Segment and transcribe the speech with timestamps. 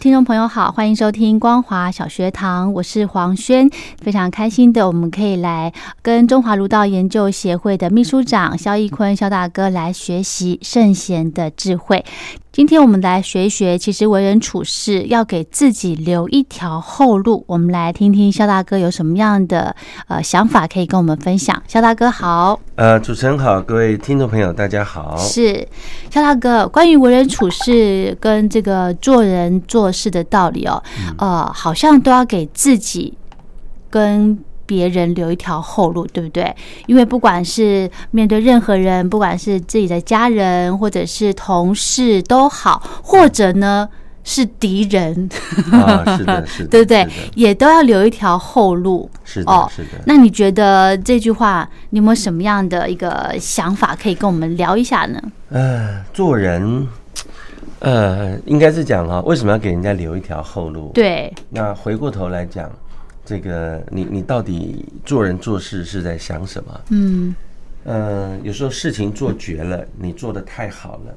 [0.00, 3.68] 听众朋友好，欢迎收听光华小学堂，我是黄轩，
[4.00, 12.04] 非常开心的，我们可以来跟中华儒道研究协会的秘书长肖义坤肖大哥来学习圣贤的智慧。
[12.58, 17.44] 今天我们来学一学，其实为人处事要给自己留一条后路。
[17.46, 19.76] 我们来听听肖大哥有什么样的
[20.08, 21.62] 呃想法可以跟我们分享。
[21.68, 25.16] 肖大哥好，呃，主持人好，各位听众朋友大家好。
[25.16, 25.68] 是
[26.10, 30.82] 肖大哥，关于为人处事跟这个做人做事的道理哦，
[31.18, 33.16] 呃，好像都要给自己
[33.88, 34.36] 跟。
[34.68, 36.54] 别人留一条后路，对不对？
[36.86, 43.88] 因为不管是面对任何人，不管是自己的家人，或者是同事都好，或者呢
[44.22, 45.26] 是敌人，
[45.72, 47.08] 啊， 是的，是的，对不对？
[47.34, 49.10] 也都要留一条后路。
[49.24, 50.02] 是的，是的。
[50.04, 55.18] 那你觉得这句话，你有没有什么样的一个想法，可以跟我们聊一下呢？
[55.48, 56.86] 呃，做人，
[57.78, 60.90] 呃，应该是讲啊，为什么要给人家留一条后路？
[60.92, 61.32] 对。
[61.48, 62.70] 那回过头来讲。
[63.28, 66.80] 这个你你到底做人做事是在想什么？
[66.88, 67.34] 嗯，
[67.84, 71.14] 呃，有时候事情做绝了，你做的太好了，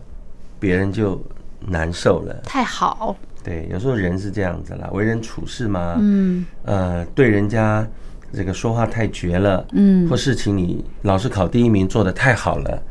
[0.60, 1.24] 别人就
[1.66, 2.36] 难受了。
[2.44, 3.16] 太好。
[3.42, 7.88] 对，有时候人是这样子啦，为人处事嘛，嗯，呃，对人家
[8.34, 12.84] 这个说话太绝了，嗯，或事情你老是考第一名做的太好了，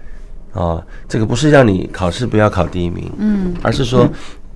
[0.52, 4.08] 哦，这个不是让你考试不要考第一名，嗯，而是说，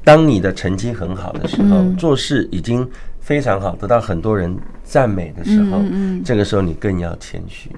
[0.02, 2.88] 当你的成绩很好的时候，做事已经。
[3.24, 4.54] 非常好，得到很多人
[4.84, 5.80] 赞美的时候，
[6.22, 7.70] 这个时候你更要谦虚，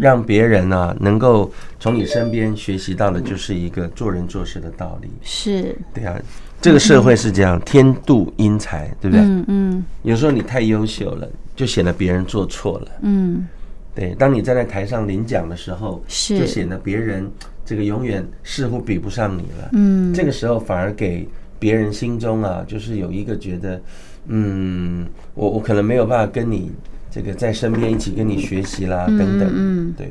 [0.00, 5.10] 让别人呢能够从你身边学习到的，就是一个做人做事的道理。
[5.20, 6.16] 是，对啊，
[6.60, 9.24] 这个社会是这样，天妒英才，对不对？
[9.26, 9.84] 嗯嗯。
[10.04, 12.88] 有时候你太优秀了，就显得别人做错了。
[13.02, 13.48] 嗯，
[13.96, 14.14] 对。
[14.14, 17.28] 当你站在台上领奖的时候，是就显得别人
[17.64, 19.70] 这个永远似乎比不上你了。
[19.72, 21.28] 嗯，这个时候反而给
[21.58, 23.80] 别人心中啊，就是有一个觉得。
[24.28, 26.72] 嗯，我我可能没有办法跟你
[27.12, 30.10] 这个在身边一起跟你学习啦，等等，嗯，对，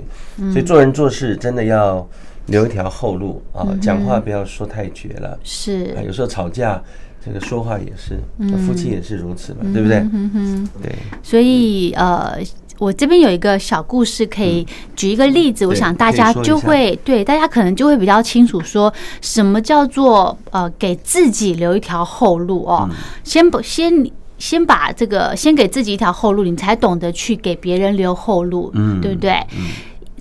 [0.53, 2.07] 所以做人做事真的要
[2.45, 6.81] 留一条后路啊，讲话不要说太绝了，是，有时候吵架
[7.25, 8.17] 这个说话也是，
[8.66, 9.97] 夫妻也是如此嘛，对不对？
[9.97, 12.39] 嗯哼，对，所以呃。
[12.77, 14.65] 我这边有一个小故事，可以
[14.95, 22.89] 举一个例子，我想大家就会对大家可能就会比较清楚，说什么叫做呃给自己留一条后路哦。
[23.23, 29.39] 先不先先把这个先给自己一条后路，你才懂得去给别人留后路，嗯，对不对？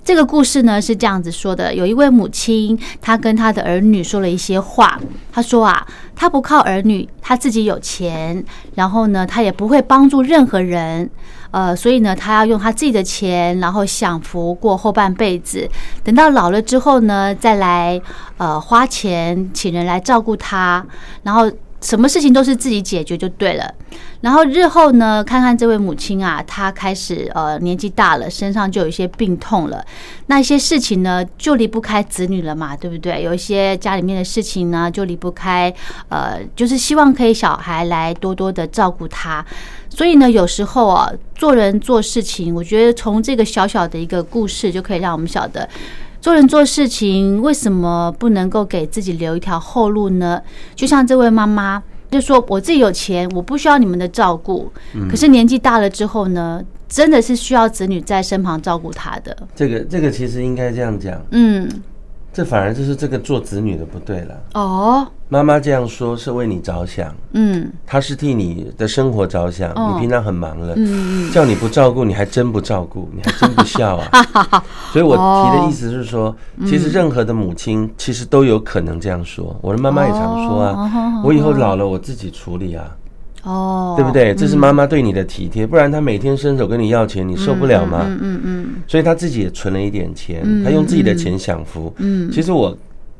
[0.05, 4.99] 这个故事呢是这样子说的：有一位母亲，她跟她的儿女说了一些话。
[5.31, 5.85] 她说啊，
[6.15, 8.45] 她不靠儿女，她自己有钱，
[8.75, 11.09] 然后呢，她也不会帮助任何人。
[11.51, 15.69] 呃，所以呢，他要用他自己的钱，然后享福过后半辈子。
[16.03, 17.99] 等到老了之后呢，再来
[18.37, 20.85] 呃花钱请人来照顾他，
[21.23, 21.51] 然后
[21.81, 23.73] 什么事情都是自己解决就对了。
[24.21, 29.85] 然后日后呢，看看这位母亲啊，她开始呃年纪大了，身上就有一些病痛了。
[30.25, 33.21] 那一些事情呢，就离不开子女了嘛，对不对？
[33.21, 35.71] 有一些家里面的事情呢，就离不开
[36.09, 39.45] 呃，就是希望可以小孩来多多的照顾他。
[39.95, 45.67] 所以呢，有时候啊，做人做事情，我觉得从这个小小的一个故事就可以让我们晓得，
[46.19, 50.41] 做人做事情为什么不能够给自己留一条后路呢？
[50.75, 51.81] 就像这位妈妈
[52.11, 54.69] 就说：“我自己有钱，我不需要你们的照顾。
[55.09, 61.69] 可是年纪大了之后呢，真的是需要子女在身旁照顾他的。”这个这个其实应该这样讲，嗯。
[62.35, 65.07] 这反而就是这个做子女的不对了哦。
[65.29, 69.69] 妈妈这样说是为你着想，嗯，她是替你的生活着想。
[69.71, 74.11] 你平常很忙了，嗯叫你不照顾，你还真不照顾，你还真不孝啊。
[74.91, 76.35] 所以我提的意思是说，
[76.67, 79.55] 其实任何的母亲其实都有可能这样说。
[79.61, 82.85] 我的妈妈也常说啊，我以后老了我自己处理啊。
[83.45, 84.35] 哦，对不对？
[84.35, 88.01] 这是妈妈对你的体贴，不然她每天伸手跟你要钱，你受不了吗？
[88.03, 88.75] 嗯嗯嗯。
[88.87, 91.93] 所以她自己也存了一点钱，她用自己的钱享福。
[91.97, 92.75] 嗯，其实我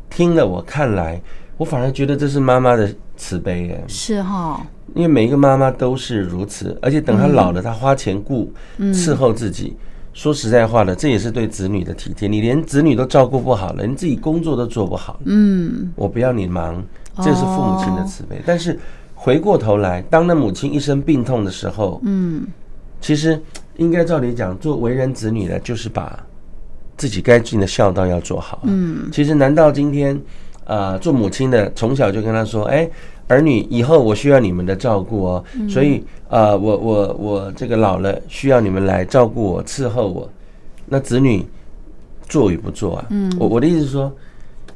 [0.10, 1.22] 听了，我看来，
[1.58, 3.84] 我反而觉得这是妈妈的慈悲耶。
[3.88, 9.76] 是哈，因为每一个妈妈都是如此，而且等她老了，她花钱雇伺候自己。
[10.14, 12.26] 说实在话的，这也是对子女的体贴。
[12.26, 15.20] 你连子女都照顾不好了，你自己工作都做不好。
[15.26, 16.82] 嗯，我不要你忙，
[17.18, 18.42] 这是父母亲的慈悲。
[18.46, 18.80] 但是
[19.26, 22.46] 回过头来，当那母亲一生病痛的时候，嗯，
[23.02, 23.42] 其实
[23.78, 26.24] 应该照理讲，做为人子女的，就是把
[26.96, 28.60] 自己该尽的孝道要做好。
[28.66, 30.22] 嗯，其实难道今天，
[30.66, 32.88] 呃，做母亲的从小就跟他说，哎？
[33.28, 40.30] 儿女以后我需要你们的照顾哦，所以呃，我我我这个老了需要你们来照顾我伺候我。
[40.86, 41.44] 那子女
[42.30, 43.06] 做与不做啊？
[43.10, 44.16] 嗯，我我的意思是说，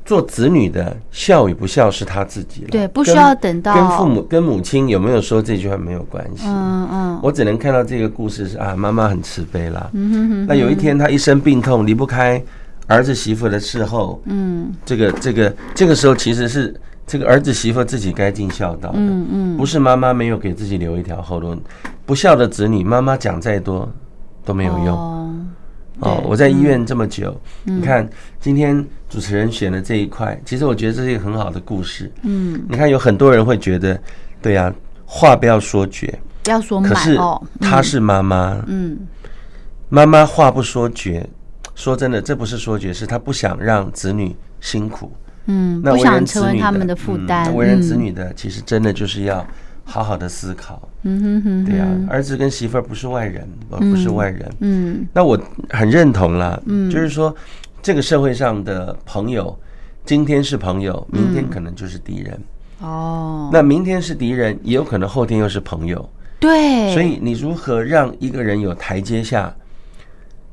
[0.10, 6.48] 做子女的孝与不孝是他自己了，对，不需要等到跟父母跟母亲有没有说这句话没有关系。
[6.48, 9.88] 嗯嗯，我只能看到这个故事是啊，妈妈很慈悲啦。
[9.94, 10.46] 嗯哼哼。
[10.48, 12.42] 那有一天他一生病痛离不开
[12.88, 16.74] 儿子媳妇的伺候，嗯，这个这个这个时候其实是。
[17.06, 21.56] 这个儿子媳妇自己该尽孝道的，嗯嗯，不是妈妈没有给自己留一条后路。
[22.06, 23.90] 不孝的子女，妈妈讲再多
[24.46, 25.50] 都没有用。
[26.00, 28.08] 哦，我在医院这么久，你看
[28.40, 32.12] 今天主持人选的这一块，其实我觉得这是一个很好的故事。
[32.24, 34.00] 嗯，你看有很多人会觉得，
[34.42, 34.74] 对呀，
[35.06, 36.90] 话不要说绝，不要说满。
[36.90, 37.20] 可是
[37.60, 38.98] 她是妈妈，嗯，
[39.90, 41.28] 妈妈话不说绝，
[41.76, 45.12] 说真的，这不是说绝，是她不想让子女辛苦。
[45.52, 47.54] 嗯，不想成为他们的负担。
[47.56, 49.46] 为人子女的，其实真的就是要
[49.90, 50.80] 好好的思考。
[51.02, 54.52] 嗯哼哼，对呀，儿子跟媳妇儿不是外人，不是外人。
[54.60, 55.40] 嗯，那我
[55.72, 56.62] 很认同了。
[56.68, 57.36] 嗯，就是说，
[57.82, 59.58] 这个社会上的朋友，
[60.06, 62.40] 今天是朋友，明天可能就是敌人。
[62.82, 66.08] 哦，那明天是敌人，也有可能后天又是朋友。
[66.40, 69.54] 对，所以你如何让一个人有台阶下，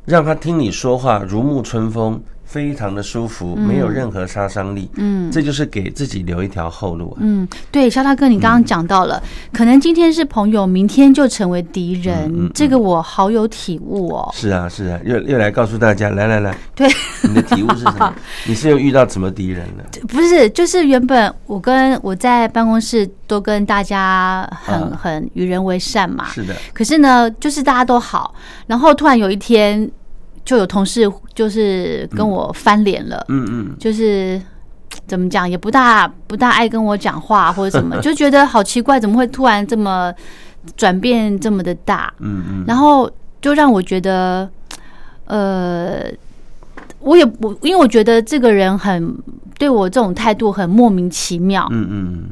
[0.05, 2.21] 让他听你说话如沐春风？
[2.47, 4.89] 非常的舒服，没有任何杀伤力。
[4.95, 7.15] 嗯，这就是给自己留一条后路。
[7.21, 9.23] 嗯，对，肖大哥，你刚刚讲到了，
[9.53, 12.51] 可能今天是朋友，明天就成为敌人。
[12.55, 14.31] 这个我好有体悟哦。
[14.33, 16.89] 是啊，是啊，又又来告诉大家，来来来，对，
[17.23, 18.15] 你的体悟是什么？
[18.47, 19.85] 你是又遇到什么敌人了？
[20.09, 26.27] 不是，就是原本我跟我在办公室都跟大家很很与人为善嘛。
[26.29, 26.55] 是的。
[26.73, 28.33] 可是呢，就是大家都好，
[28.69, 29.91] 然后突然有一天。
[30.47, 34.41] 就有同事就是跟我翻脸了，嗯嗯，就是
[35.07, 40.15] 怎么讲也不大不大爱跟我讲话或者什么， 就觉得好奇怪，怎么会突然这么
[40.77, 43.11] 转变这么的大，嗯嗯，然后
[43.43, 44.49] 就让我觉得，
[45.25, 46.05] 呃，
[47.01, 49.15] 我也我因为我觉得这个人很
[49.59, 52.25] 对我这种态度很莫名其妙，嗯嗯。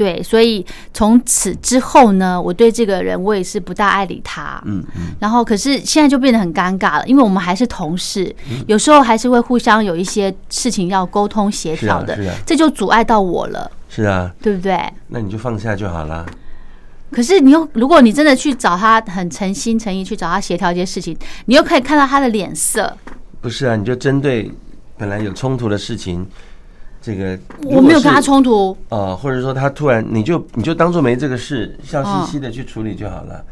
[0.00, 0.64] 对，所以
[0.94, 4.58] 从此之后呢，我对这个人我也是不大爱理他。
[4.64, 5.08] 嗯嗯。
[5.20, 8.34] 然后，可是现在就变得很尴尬了，因为我们还是同事，
[8.66, 12.16] 有时候还是会互相有一些事情要沟通协调的。
[12.16, 12.34] 是啊。
[12.46, 13.70] 这就阻碍到我了。
[13.90, 14.32] 是啊。
[14.40, 14.80] 对不对？
[15.08, 16.24] 那你就放下就好了。
[17.10, 21.14] 可是你又，如果你真的去找他，很诚心诚意去找他协调一些事情，
[21.44, 22.96] 你又可以看到他的脸色。
[23.42, 24.50] 不是啊，你就针对
[24.96, 26.26] 本来有冲突的事情。
[27.02, 33.42] 这个我没有跟他冲突啊，或者说他突然你就你就当做没这个事，笑嘻嘻的去处理就好了。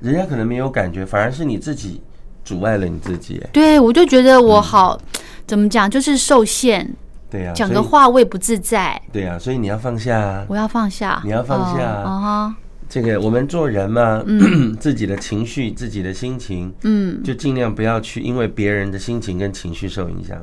[0.00, 2.00] 人家可能没有感觉，反而是你自己
[2.44, 3.42] 阻碍了你自己。
[3.52, 5.00] 对，我就觉得我好
[5.46, 6.94] 怎么讲，就是受限。
[7.30, 9.00] 对呀，讲个话我也不自在。
[9.12, 10.44] 对呀，所以你要放下。
[10.48, 11.20] 我要放下。
[11.24, 12.54] 你要放下啊！
[12.88, 14.22] 这个我们做人嘛，
[14.80, 20.38] 自己的情绪、自己的心情，嗯，就尽量不要去因为别人的心情跟情绪受影响。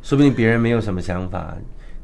[0.00, 1.56] 说不定别人没有什么想法。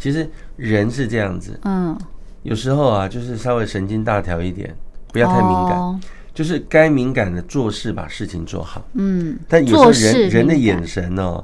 [0.04, 1.96] 其实人是这样子，嗯，
[2.42, 4.76] 有时候啊，就是稍微神经大条一点，
[5.10, 6.00] 不要太敏感，
[6.34, 9.38] 就是该敏感的做事，把事情做好，嗯。
[9.48, 11.42] 但有时候人人的眼神哦，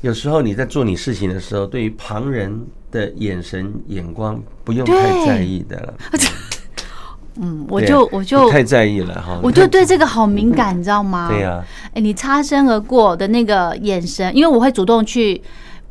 [0.00, 2.58] 有时候你在做你事情的时候，对于旁人
[2.90, 5.94] 的眼神眼光，不用太在意的了。
[7.36, 11.28] 嗯，我就我就太在意了哈，我就对这个好敏感，你知道吗？
[11.28, 15.42] 对呀，哎，你擦身而过的那个眼神，因为我会主动去。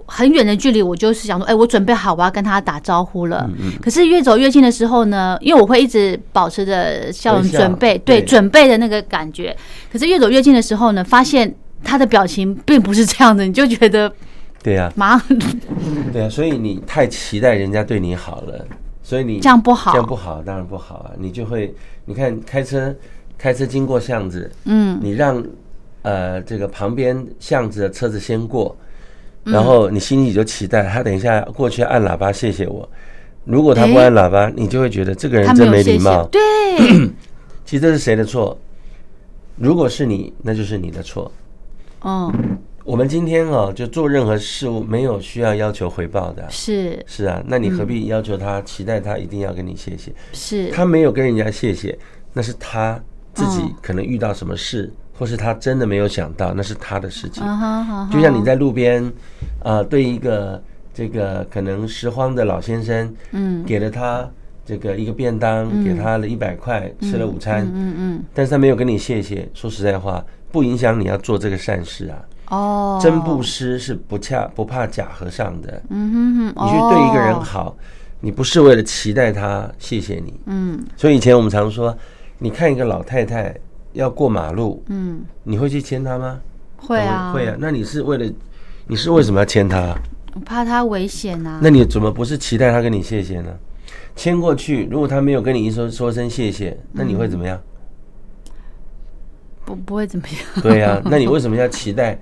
[0.10, 3.50] 很远的距离，我就是想说，哎，我准备好，我要跟他打招呼了。
[3.82, 9.56] 可是越走越近的时候呢，因为我会一直保持着笑容，准备对准备的那个感觉。
[9.92, 14.12] 可是越走越近的时候呢，发现他的表情并不是这样的，你就觉得，
[14.64, 15.22] 对呀，上
[16.12, 18.66] 对啊，所以你太期待人家对你好了，
[19.04, 21.12] 所以你这样不好，这样不好，当然不好啊。
[21.18, 21.74] 你就会，
[22.06, 22.94] 你看开车
[23.38, 25.44] 开车经过巷子，嗯，你让
[26.02, 28.76] 呃这个旁边巷子的车子先过。
[29.44, 32.88] 然后你心里就期待他等一下过去按喇叭谢谢我，
[33.46, 36.28] 如果他不按喇叭，你就会觉得这个人真没礼貌。
[36.28, 36.40] 对，
[37.66, 38.58] 其实这是谁的错？
[39.56, 41.32] 如果是你，那就是你的错。
[42.02, 42.34] 哦，
[42.86, 46.46] 我们今天哦，就做任何事物没有需要要求回报的。
[46.50, 50.14] 是是啊，那你何必要求他、期待他一定要跟你谢谢？
[50.32, 51.98] 是他没有跟人家谢谢，
[52.32, 52.98] 那是他
[53.34, 57.44] 自己可能遇到什么事，或是他真的没有想到，那是他的事情。
[58.10, 59.04] 就像你在路边，
[59.62, 64.26] 啊，对一个这个可能拾荒的老先生，嗯，给了他
[64.66, 69.48] 这个一个便当，给他了一百块，吃了午餐，嗯嗯，但是他没有跟你谢谢。
[69.54, 70.24] 说实在话。
[70.52, 72.18] 不影响你要做这个善事啊！
[72.48, 75.80] 哦，真布施是不恰不怕假和尚的。
[75.92, 77.78] 嗯哼哼，你去对一个人好，
[78.20, 80.34] 你不是为了期待他谢谢你。
[80.48, 81.96] 嗯，所以以前我们常说，
[82.40, 83.56] 你看一个老太太
[83.94, 86.40] 要过马路，嗯，你会去牵他吗？
[86.78, 87.56] 会啊，会啊。
[87.60, 88.32] 那你是为了，
[88.88, 89.96] 你是为什么要牵他？
[90.34, 91.60] 我怕他危险啊。
[91.62, 93.52] 那你怎么不是期待他跟你谢谢呢？
[94.16, 97.60] 牵过去，如果他没有跟你一说说声谢谢，那你会怎么样？
[99.66, 100.64] 不不会怎么样。
[100.64, 102.18] 对呀， 那你为什么要期待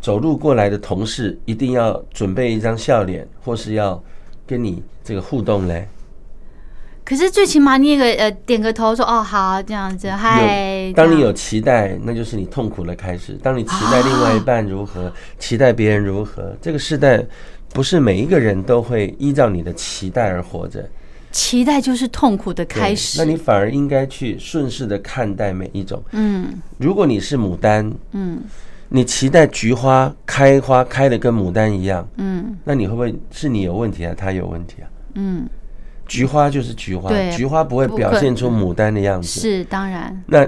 [0.00, 4.02] 走路过来的同事一定要准备一张笑脸，或是要
[4.46, 5.88] 跟你这个互动嘞？
[7.12, 10.90] 可是最起码你也个呃点个头说哦好这样子嗨。
[10.96, 13.38] 当你有期待，那就是你痛苦的开始。
[13.42, 17.22] 当你期待另外一半如何，期待别人如何，这个时代
[17.68, 20.88] 不是每一个人都会依照你的期待而活着。
[21.30, 23.18] 期待就是痛苦的开始。
[23.18, 26.02] 那你反而应该去顺势的看待每一种。
[26.12, 28.40] 嗯，如果你是牡丹，嗯，
[28.88, 34.14] 你期待菊花开花开的跟牡丹一样，嗯，那你会不会是你有问题啊？
[34.16, 34.88] 他有问题啊？
[35.16, 35.46] 嗯，
[36.06, 39.40] 菊花就是菊花，菊花不会表现出牡丹的样子。
[39.40, 40.22] 是当然。
[40.26, 40.46] 那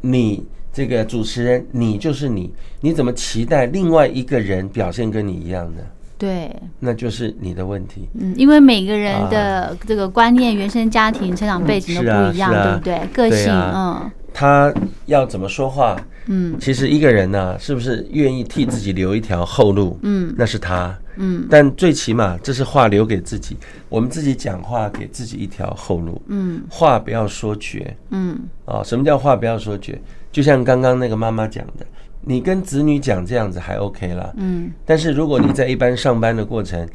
[0.00, 5.82] 你这个主持人，你就是你，你怎么期待另外一个人表现跟你一样呢？
[6.24, 6.50] 对，
[6.80, 8.08] 那就是你的问题。
[8.18, 13.06] 嗯，因为每个人的这个观念、原生家庭、成长背景都不一样，对不对？
[13.12, 14.72] 个性，嗯，他
[15.04, 16.00] 要怎么说话？
[16.26, 19.98] 嗯，其实一个人呢，是不是愿意替自己留一条后路？
[20.00, 20.96] 嗯，那是他。
[21.16, 23.54] 嗯，但最起码这是话留给自己，
[23.90, 26.22] 我们自己讲话给自己一条后路。
[26.28, 27.94] 嗯，话不要说绝。
[28.08, 30.00] 嗯，啊，什么叫话不要说绝？
[30.32, 31.84] 就像刚刚那个妈妈讲的。
[32.26, 36.88] 你跟子女讲这样子还 OK 啦，嗯，但是如果你在一般上班的过程，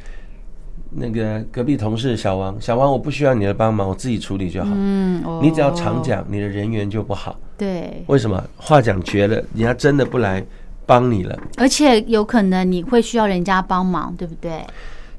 [0.90, 8.42] 那个隔壁同事小王，小王我不需要你的帮忙，我自己处理就好，嗯，你只要常讲，你的人缘就不好，对，为什么？
[8.56, 10.44] 话讲绝了，人家真的不来
[10.84, 14.64] 帮你了，而且有可能你会需要人家帮忙，对不对？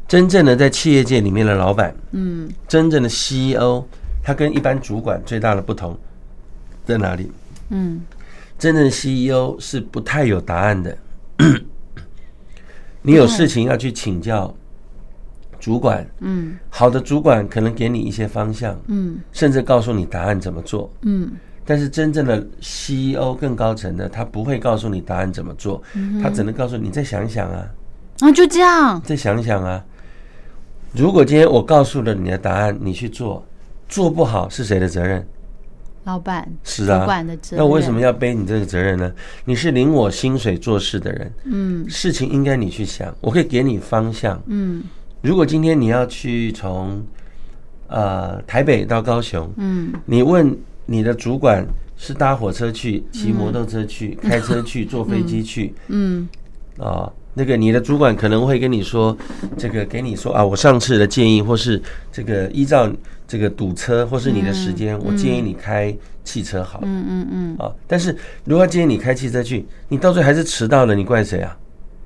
[0.09, 3.85] 真正的在企业界里面的老板，嗯，真正的 CEO，
[4.21, 5.97] 他跟一般主管最大的不同
[6.83, 7.31] 在哪里？
[7.69, 8.01] 嗯。
[8.61, 10.95] 真正的 CEO 是不太有答案的。
[13.01, 14.53] 你有事情要去请教
[15.59, 21.31] 主管，嗯，好的主管可能给你一些方向，嗯，甚至告诉你答案怎么做，嗯。
[21.65, 25.81] 但是真正的 CEO 更高层的，他不会告诉你答案怎么做，
[26.21, 27.67] 他只能告诉你再想想啊，
[28.19, 29.83] 啊，就这样，再想想啊。
[30.93, 33.43] 如果今天我告诉了你的答案，你去做，
[33.89, 35.27] 做不好是谁的责任？
[36.03, 37.65] 老板是啊，主管的责任。
[37.65, 39.11] 那为什么要背你这个责任呢？
[39.45, 44.83] 你是领我薪水做事的人，嗯，事情应该你去想，我可以给你方向，嗯。
[45.21, 47.05] 如果今天你要去从
[47.87, 51.63] 呃台北到高雄，嗯，你问你的主管
[51.95, 56.27] 是搭火车去、骑摩托车去、开车去、坐飞机去，嗯，
[56.77, 59.17] 啊，那个你的主管可能会跟你说，
[59.57, 62.91] 这个给你说啊，我上次的建议或是这个依照。
[63.27, 66.81] 这个堵车或是你的时间，我建议你开汽车好。
[66.83, 67.55] 嗯嗯嗯。
[67.57, 68.13] 啊，但是
[68.43, 71.57] 如果建议你开汽车去，你到最后还是迟到了，你怪谁啊？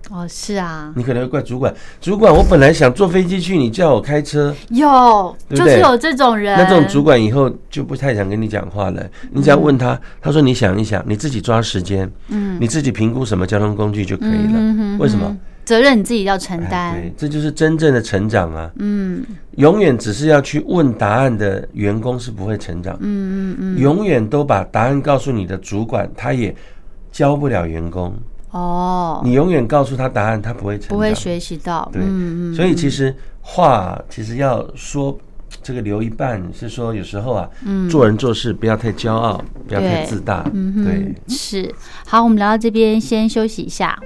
[0.09, 0.93] 哦，是啊。
[0.95, 1.74] 你可能会怪主管。
[2.00, 4.55] 主管，我本来想坐飞机去，你叫我开车。
[4.69, 6.57] 有，就是有这种人。
[6.57, 9.05] 那这种主管以后就不太想跟你讲话了。
[9.31, 14.97] 你只要问他，他说你想一想，你自己抓时间，嗯，你自己评估什么交通工具就可以了。
[15.00, 15.35] 为什么？
[15.65, 18.69] 责任你自己要承担，对，这就是真正的成长啊！
[18.77, 23.00] 嗯，永远只是要去问答案的员工是不会成长，嗯
[23.50, 26.55] 嗯嗯，永远都把答案告诉你的主管，他也
[27.12, 28.13] 教不了员工
[28.55, 29.21] 哦。
[29.24, 32.01] 你永远告诉他答案，他不会不会学习到，对，
[32.55, 35.17] 所以其实话其实要说
[35.62, 37.50] 这个留一半，是说有时候啊，
[37.89, 40.43] 做人做事不要太骄傲，不要太自大，
[40.83, 41.74] 对，是。
[42.07, 44.00] 好，我们聊到这边，先休息一下。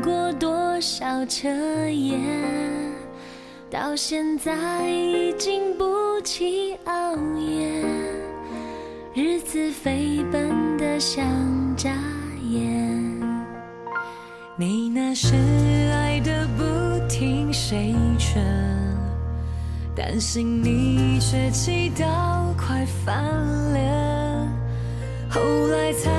[0.00, 1.48] 过多少彻
[1.88, 2.18] 夜，
[3.70, 7.84] 到现在已经不起熬夜，
[9.14, 11.24] 日子飞奔的像
[11.76, 11.90] 眨
[12.42, 12.62] 眼。
[14.56, 15.34] 你那是
[15.92, 18.42] 爱的不听谁劝？
[19.96, 23.14] 担心你，却气到快翻
[23.72, 23.84] 脸。
[25.30, 26.10] 后来才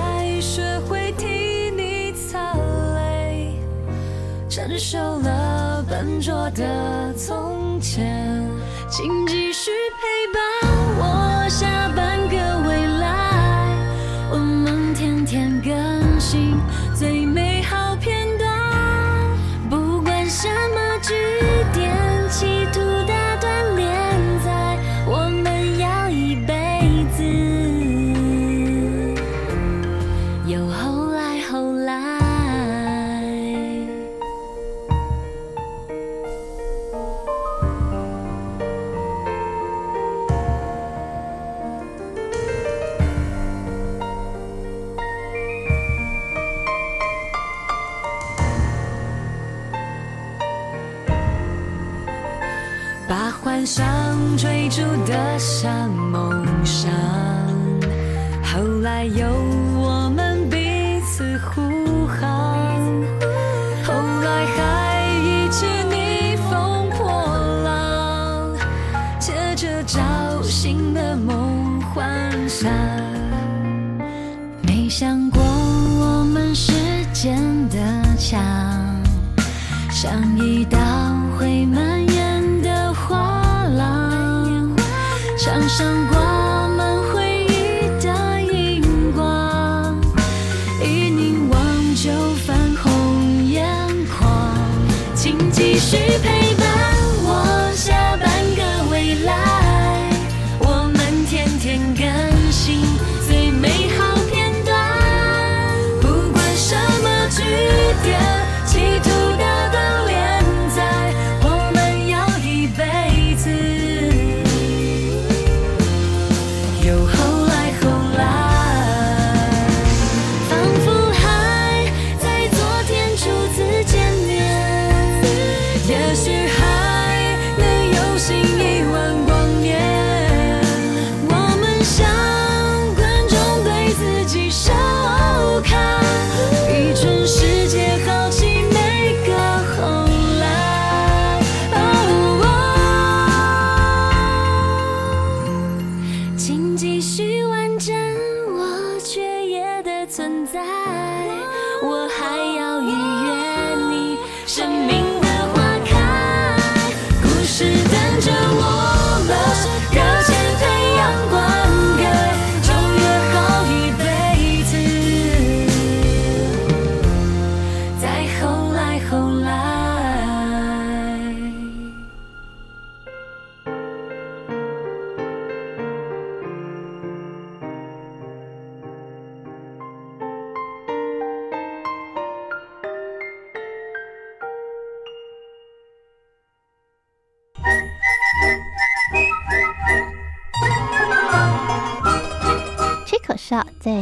[4.56, 8.42] 承受了笨拙的从前，
[8.90, 9.70] 请继续
[10.00, 10.40] 陪伴
[10.98, 13.76] 我下半个未来。
[14.32, 16.56] 我们天天更新
[16.98, 18.48] 最美好片段，
[19.70, 21.14] 不管什么句
[21.74, 21.94] 点，
[22.30, 22.80] 企图。
[23.06, 23.86] 打断连
[24.46, 27.22] 载，我们要一辈子
[30.50, 30.95] 有后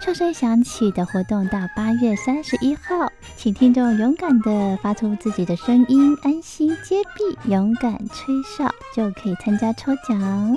[0.00, 10.56] 哨声响起的活动到八月三十一号，请听众勇敢的发出自己的声音，安心接币，勇敢吹哨，就可以参加抽奖。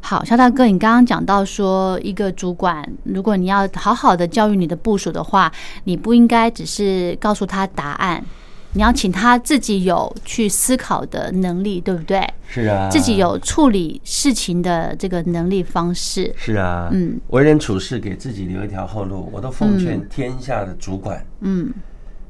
[0.00, 5.50] 好，肖大哥，你刚刚讲到说，一个主管，如果你要好好的教育你的部属的话，
[5.84, 8.24] 你不应该只是告诉他答案，
[8.72, 12.20] 你要请他自己有去思考的能力，对不对？
[12.48, 16.32] 是啊，自己有处理事情的这个能力方式。
[16.36, 21.72] 是啊，嗯，为人处事给自己留一条后路，我都奉劝天下的主管，嗯，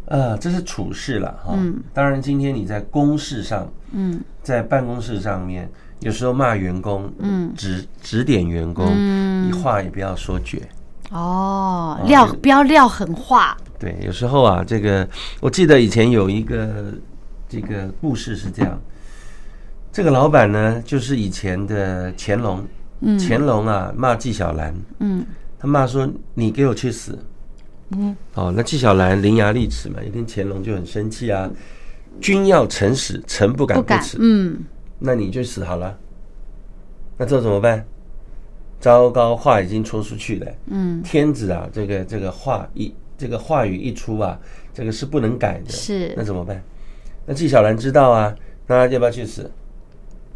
[0.07, 1.59] 呃，这是处事了哈。
[1.93, 5.69] 当然，今天你在公事上，嗯，在办公室上面。
[6.01, 10.61] 有时候骂员工，嗯，指指点员工，嗯，话也不要说绝，
[11.11, 13.57] 哦，撂不要撂狠话。
[13.79, 15.09] 对，有时候啊，这个
[15.41, 16.93] 我记得以前有一个
[17.49, 18.81] 这个故事是这样，
[19.93, 22.65] 这个老板呢，就是以前的乾隆，
[23.01, 25.25] 嗯，乾隆啊骂纪晓岚，嗯，
[25.59, 27.19] 他骂说你给我去死，
[27.91, 31.51] 嗯，哦，那纪晓岚伶牙俐齿嘛，一听乾隆就很生气啊，
[32.21, 34.59] 君要臣死，臣不敢不辞，嗯。
[34.99, 35.95] 那你就死好了，
[37.19, 37.85] 那这怎么办？
[38.81, 40.47] 糟糕，话已经说出去了。
[40.69, 44.39] 嗯，天子啊，这个这个话一这个话语一出啊，
[44.73, 45.71] 这个是不能改的。
[45.71, 46.63] 是，那怎么办？
[47.25, 48.35] 那纪晓岚知道啊，
[48.67, 49.51] 那要不要去死？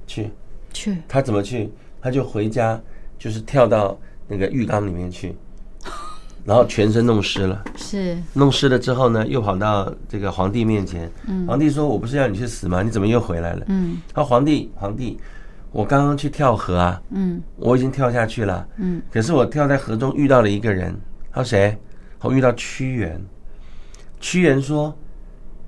[0.06, 0.30] 去，
[0.72, 0.96] 去。
[1.08, 1.72] 他怎么去？
[2.00, 2.80] 他就回家，
[3.18, 5.34] 就是跳到那个浴缸里面去。
[6.42, 11.08] 然后全身弄湿了，是弄湿了之后呢，又跑到这个皇帝面前。
[11.28, 12.82] 嗯，皇帝说：“我不是要你去死吗？
[12.82, 15.20] 你怎么又回来了？”嗯，他皇帝，皇帝，
[15.70, 20.98] 我刚刚去跳河啊，嗯，我已经跳下去了，嗯，可是我跳在河中遇到了一个人，
[21.30, 21.76] 他说谁？
[22.20, 23.20] 我遇到屈原。
[24.20, 24.96] 屈原说：“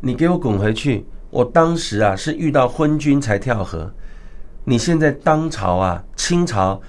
[0.01, 1.07] 你给我滚回去！
[1.31, 3.93] 我当时啊是遇到昏君才跳河，
[4.65, 6.81] 你现在当朝啊，清朝。”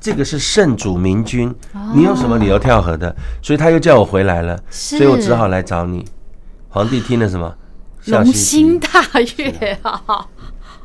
[0.00, 1.54] 这个是圣主明君，
[1.94, 3.14] 你有什么理由跳河的？
[3.40, 6.04] 所以他又叫我回来了，所以我只好来找你。
[6.68, 7.56] 皇帝听了什么？
[8.06, 8.88] 龙心大
[9.36, 10.26] 悦啊！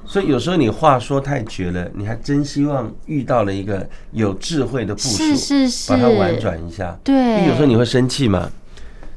[0.07, 6.97] 所以有时候你话说太绝了，你还真希望遇到了一个有智慧的部署，是是是，把它婉转一下。
[7.03, 8.49] 对，因为有时候你会生气嘛，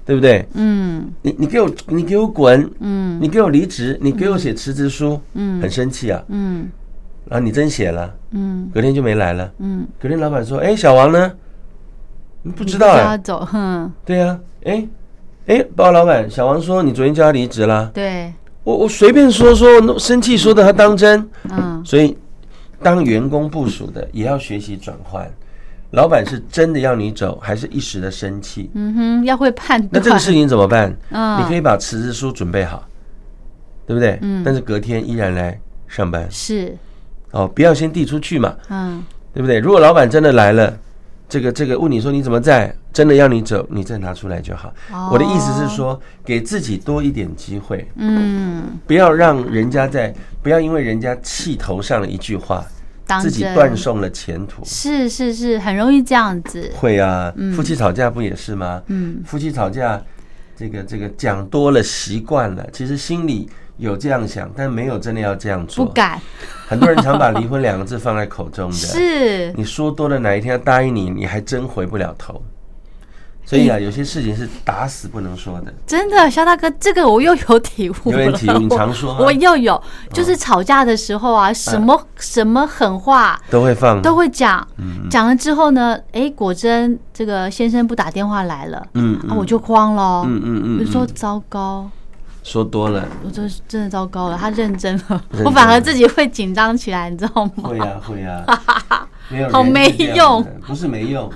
[0.04, 0.44] 对不对？
[0.54, 6.68] 嗯，你你给我你给我滚，嗯，你给我离职，你给我写辞职书，嗯，很生气啊，嗯。
[7.28, 11.30] 然后，你真写了，嗯，隔天就没来了，嗯，隔天老板说，哎，小王呢？
[12.56, 14.88] 不知道啊，走，哼，对呀，哎，
[15.46, 22.16] 哎，报告老板，小王说你昨天叫他离职了，对，我我随便说说，生气说的他当真，嗯，所以
[22.82, 25.30] 当员工部署的也要学习转换，
[25.92, 28.70] 老板是真的要你走，还是一时的生气？
[28.74, 29.90] 嗯哼，要会判断。
[29.92, 30.94] 那这个事情怎么办？
[31.10, 32.86] 嗯，你可以把辞职书准备好，
[33.86, 34.18] 对不对？
[34.22, 36.76] 嗯，但是隔天依然来上班，是。
[37.32, 39.58] 哦，不要先递出去嘛，嗯，对不对？
[39.58, 40.76] 如果老板真的来了，
[41.30, 44.74] 这个这个问你说你怎么在，真的要你走，你再拿出来就好。
[45.12, 50.12] 我的意思是说，给自己多一点机会，嗯，不要让人家在，
[50.42, 52.66] 不要因为人家气头上的一句话，
[53.22, 54.64] 自己断送了前途。
[54.64, 56.68] 是是是，很容易这样子。
[56.74, 58.82] 会啊，夫妻吵架不也是吗？
[58.88, 60.02] 嗯，夫妻吵架，
[60.60, 63.48] 这个这个讲多了习惯了，其实心里。
[63.78, 65.86] 有这样想，但没有真的要这样做。
[65.86, 66.20] 不敢。
[66.68, 68.76] 很多人常把离婚两个字放在口中的。
[68.76, 69.50] 是。
[69.54, 72.42] 你说多了，哪一天要答应你，你还真回不了头。
[73.50, 75.74] 所以啊，有些事情是打死不能说的。
[75.84, 78.24] 真的，肖大哥，这个我又有体悟了。
[78.26, 79.16] 有体悟，你常说。
[79.18, 79.82] 我又有，
[80.12, 84.64] 就是吵架的时候啊，什么什么狠话都会放，都会讲。
[85.10, 90.22] 讲了之后呢，哎，果真这个先生不打电话来了，嗯，啊，我就慌了。
[90.26, 91.90] 嗯嗯嗯，就说糟糕。
[92.44, 94.38] 说多了，我这真的糟糕了。
[94.38, 97.64] 他认真了，我反而自己会紧张起来，你知道吗？
[97.64, 98.44] 会呀，会呀，
[99.50, 101.28] 好没用，不是没用，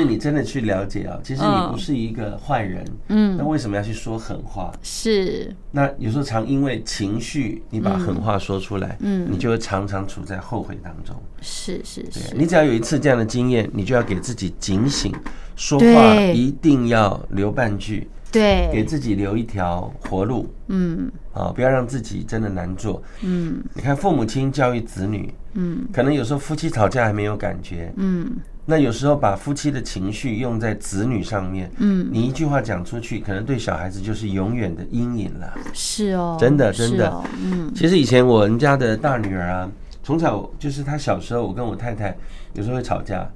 [0.00, 1.18] 是你真的去了解啊。
[1.22, 4.72] 其实你不是一个坏人，嗯，那为什么要去说狠话？
[4.82, 11.16] 是，那有时候常因为情绪，你把狠话说出来，嗯，你就会常常处在后悔当中。
[11.40, 15.12] 是是是，你只要有一次这样的经验，你就要给自己警醒，
[15.56, 18.08] 说话一定要留半句。
[18.32, 23.62] 对，给自己留一条活路，嗯，啊，不要让自己真的难做，嗯。
[23.72, 28.30] 你看父母亲教育子女，嗯，可能有时候夫妻吵架还没有感觉，嗯。
[28.68, 35.56] 那有时候把夫妻的情绪用在子女上面，嗯，你一句话讲出去，可能对小孩子就是永远的阴影了。
[35.72, 37.72] 是哦，真的真的，嗯。
[37.72, 39.70] 其实以前我们家的大女儿啊，
[40.02, 42.16] 从小就是她小时候，我跟我太太
[42.54, 43.30] 有时候会吵架，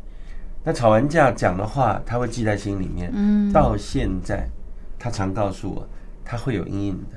[0.64, 4.48] 那吵完架讲的话，她会记在心里面，嗯，到现在。
[4.98, 5.88] 她常告诉我，
[6.24, 7.16] 她会有阴影的。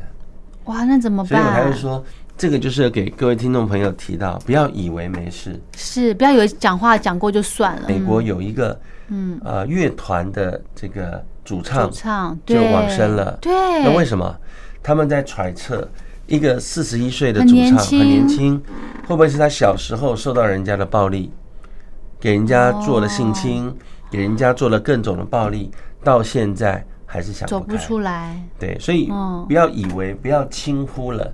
[0.66, 1.28] 哇，那怎么办？
[1.30, 2.04] 所以我还会说，
[2.38, 7.88] 这个就是给各位听众朋友提到，不要以为没事，是不要以为讲话讲过就算了。
[7.88, 13.38] 美国有一个嗯呃乐团的这个主唱，主唱就往生了。
[13.42, 13.52] 对，
[13.84, 14.36] 那为什么？
[14.82, 15.88] 他们在揣测，
[16.28, 18.62] 一个四十一岁的主唱很年轻，
[19.08, 21.32] 会不会是他小时候受到人家的暴力？
[22.20, 23.74] 给人家做了性侵，
[24.10, 25.70] 给人家做了各种的暴力，
[26.04, 28.36] 到现在还是想走不出来。
[28.58, 29.06] 对，所以
[29.48, 31.32] 不要以为不要轻忽了。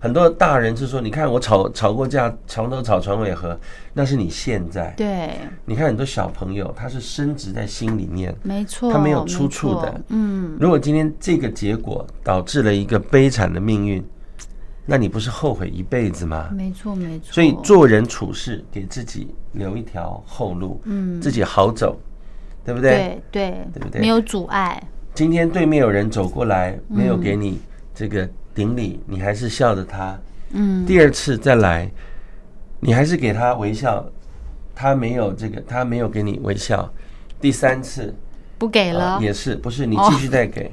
[0.00, 3.56] 很多大人是说，你看我吵吵过架，床头吵床尾和，
[3.92, 4.92] 那是你现在。
[4.96, 10.00] 对，你看很多小朋友，他是深植在心里面，没错，他没有出处的。
[10.08, 14.04] 嗯，如果今天这个结果导致了一个悲惨的命运，
[14.84, 16.48] 那你不是后悔一辈子吗？
[16.52, 17.32] 没错，没错。
[17.32, 21.96] 所以做人处事，给自己留一条后路，嗯，自己好走，
[22.64, 23.20] 对不对？
[23.30, 24.00] 对对，对不对？
[24.00, 24.82] 没有阻碍。
[25.20, 27.60] 今天对面有人走过来，没有给你
[27.94, 28.26] 这个。
[28.54, 30.18] 顶礼，你还是笑着他。
[30.52, 31.90] 嗯，第二次再来，
[32.80, 34.02] 你还是给他微笑，
[34.74, 36.90] 他没有这个，他没有给你微笑。
[37.38, 38.14] 第三次
[38.56, 39.84] 不给了，也是不是？
[39.84, 40.72] 你继续再给，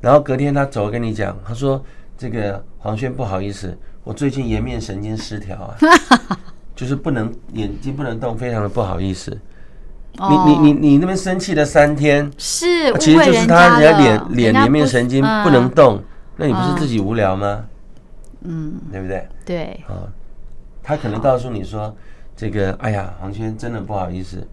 [0.00, 1.80] 然后隔天他走跟你讲，他说
[2.18, 5.76] ：“这个黄轩不好意思，我最近颜面神经失调啊，
[6.74, 9.38] 就是不能眼睛不能动，非常的不好意思。”
[10.12, 16.02] 你你你你那边生气了三天，是其实就是他人家脸脸颜面神经不能动。
[16.36, 17.64] 那你不是自己无聊吗？
[18.42, 19.28] 嗯，对不对？
[19.44, 19.64] 对。
[19.86, 20.08] 啊，
[20.82, 21.94] 他可能告诉你说
[22.34, 24.46] ：“这个，哎呀，黄轩真的不好意思，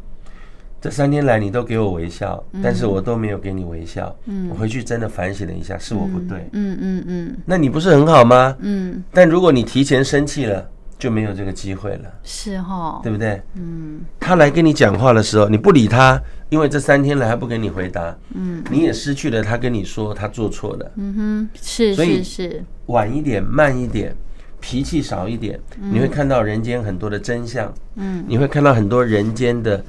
[0.81, 4.13] 这三天来你都给我微笑，但是我都没有给你微笑。
[4.25, 6.49] 嗯，我回去真的反省了一下，是我不对。
[6.51, 7.37] 嗯嗯嗯。
[7.45, 8.55] 那你不是很好吗？
[8.59, 9.01] 嗯。
[9.11, 12.11] 但如果你提前生气了，就没有这个机会了。
[12.23, 13.41] 是哈，对不对？
[13.55, 14.01] 嗯。
[14.19, 16.21] 他来跟你讲话的时候，你不理他。
[16.49, 24.15] 因为这三天来还不给你回答，嗯，你也失去了他跟你说他做错的，嗯哼，是是是，晚一点，慢一点，
[24.61, 29.83] 脾气少一点，你会看到人间很多的真相，嗯，你会看到很多人间的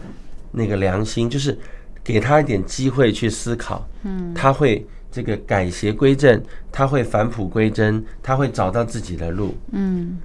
[0.51, 1.57] 那个良心，就是
[2.03, 6.42] 给他一点机会去思考，嗯，他会这个改邪归正，
[6.73, 10.18] 他会返璞归真，他会找到自己的路，嗯，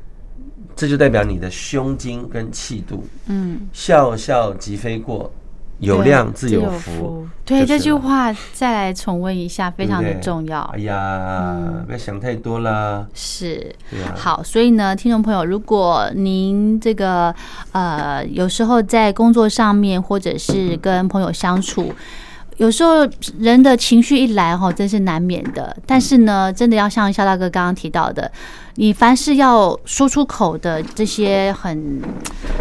[0.75, 5.31] 这就代表你的胸襟跟气度，嗯，笑笑即飞过。
[5.79, 10.61] 有量自有福，对这句话再来重温一下，非常的重要。
[10.73, 13.05] 哎呀，不要想太多啦。
[13.13, 13.75] 是，
[14.15, 17.35] 好，所以呢，听众朋友，如果您这个
[17.73, 21.93] 呃，有时候在工作上面，或者是跟朋友相处。
[22.57, 23.05] 有时候
[23.39, 25.75] 人的情绪一来哈，真是难免的。
[25.85, 28.31] 但是呢，真的要像肖大哥刚刚提到的，
[28.75, 32.01] 你凡是要说出口的这些很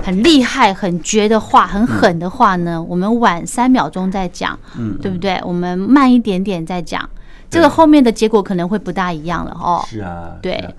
[0.02, 5.40] 很厉害、很绝的话、很狠的话呢，我们晚三秒钟再讲，嗯，对不对？
[5.44, 7.08] 我们慢一点点再讲，
[7.48, 9.82] 这个后面的结果可能会不大一样了哦。
[9.86, 10.74] 是啊，对，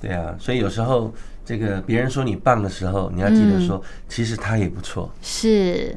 [0.00, 0.34] 对啊。
[0.38, 1.12] 所以有时候
[1.44, 5.10] 这个别人说你棒的时候，你要记得说，其实他也不错。
[5.22, 5.96] 是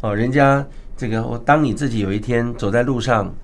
[0.00, 0.64] 哦，人家。
[0.94, 3.34] 这个我当你自己有一天走在路上，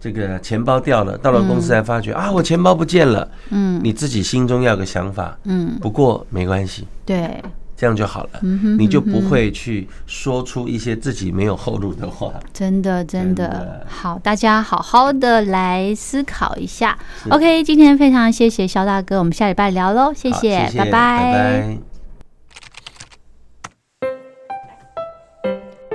[0.00, 3.28] 这个钱包掉了，到了公司才发觉啊，我钱包不见了。
[3.50, 5.36] 嗯，你自己心中要有个想法。
[5.44, 6.86] 嗯，不过没关系。
[7.04, 7.42] 对，
[7.76, 8.30] 这样就好了。
[8.42, 12.32] 嗯哼，你就不会去说出一些自己没有后路的话。
[12.52, 16.96] 真的，真的好，大家好好的来思考一下。
[17.30, 20.12] OK，今天非常谢谢肖大哥，我们下礼拜聊喽。
[20.14, 21.78] 谢谢，拜拜。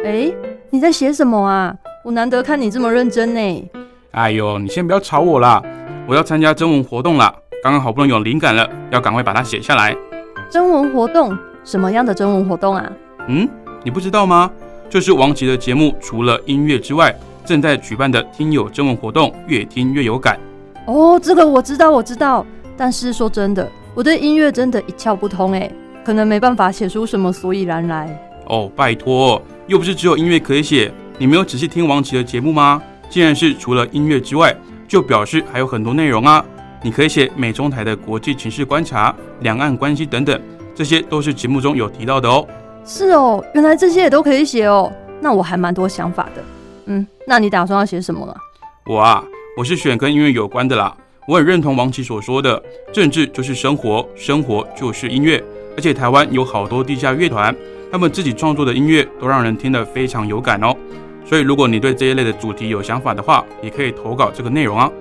[0.03, 0.33] 哎。
[0.69, 1.73] 你在写什么啊？
[2.03, 3.69] 我难得看你这么认真呢。
[4.13, 5.59] 哎呦，你先不要吵我啦！
[6.07, 9.95] 我要参加征文活动啦，刚刚好不容易有灵感了，要赶快把它写下来。
[10.51, 11.35] 征文活动？
[11.63, 12.91] 什么样的征文活动啊？
[13.27, 13.49] 嗯，
[13.83, 14.51] 你不知道吗？
[14.87, 17.11] 就是王琦的节目，除了音乐之外，
[17.43, 20.39] 正在举办的听友征文活动，越听越有感。
[20.85, 22.45] 哦，这个我知道，我知道。
[22.77, 25.71] 但是说真的，我对音乐真的一窍不通哎，
[26.05, 28.15] 可能没办法写出什么所以然来。
[28.45, 29.41] 哦，拜托。
[29.65, 32.79] 又不是只有音乐可以写，你没有仔细听王琦的节目吗？
[33.13, 36.43] 既然是除了音乐之外，就表示还有很多内容啊！
[36.81, 40.41] 你可以写美中台的国际情势观察、两岸关系等等，
[40.73, 42.43] 这些都是节目中有提到的哦。
[42.83, 44.91] 是哦，原来这些也都可以写哦。
[45.21, 46.43] 那我还蛮多想法的。
[46.87, 48.35] 嗯，那你打算要写什么啊？
[48.87, 49.23] 我啊，
[49.55, 50.91] 我是选跟音乐有关的啦。
[51.27, 52.59] 我很认同王琦所说的，
[52.91, 55.39] 政治就是生活，生活就是音乐，
[55.77, 57.55] 而且台湾有好多地下乐团。
[57.91, 60.75] 他们自己创作的音乐都让人听得非常有感哦，
[61.25, 64.91] 所以如果你对这一类的主题有想法的话，也可以投稿这个内容啊。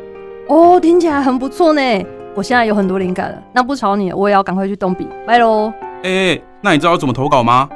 [0.48, 3.42] 哦，听起来很不错呢，我现在有很多灵感了。
[3.52, 5.72] 那不吵你，我也要赶快去动笔，拜喽。
[6.02, 7.68] 哎，那你知道怎么投稿吗？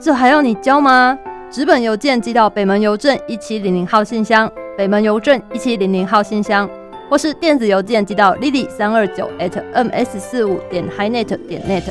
[0.00, 1.18] 这还要你教吗？
[1.50, 6.68] 纸本邮件寄到北门邮政一七零零号信箱，北门邮政一七零零号信箱，
[7.08, 11.84] 或是电子邮件寄到 lily 三二九 at ms 四五点 highnet 点 net。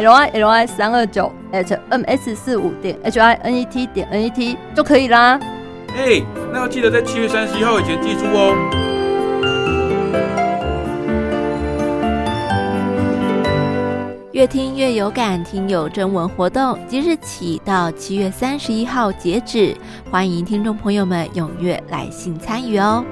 [0.00, 4.08] L i l i 三二九 at m s 四五点 h i n e t 点
[4.10, 5.38] n e t 就可以啦。
[5.94, 8.54] 哎，那要记得在七月三十一号以前寄出哦。
[14.32, 19.76] 越听越有感，听友征文活动即日起到七月三十一号截止，
[20.10, 23.04] 欢迎听众朋友们踊跃来信参与哦。